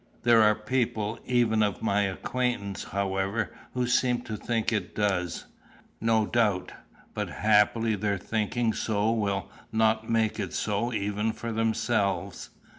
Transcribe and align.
"There 0.23 0.41
are 0.41 0.55
people, 0.55 1.19
even 1.27 1.61
of 1.61 1.83
my 1.83 2.01
acquaintance, 2.07 2.85
however, 2.85 3.53
who 3.75 3.85
seem 3.85 4.21
to 4.21 4.35
think 4.35 4.73
it 4.73 4.95
does." 4.95 5.45
"No 6.01 6.25
doubt; 6.25 6.71
but 7.13 7.29
happily 7.29 7.93
their 7.95 8.17
thinking 8.17 8.73
so 8.73 9.11
will 9.11 9.51
not 9.71 10.09
make 10.09 10.39
it 10.39 10.53
so 10.55 10.91
even 10.91 11.33
for 11.33 11.51
themselves." 11.51 12.49